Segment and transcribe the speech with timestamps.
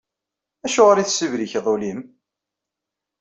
[0.65, 2.01] Acuɣer i tessibrikeḍ ul-im?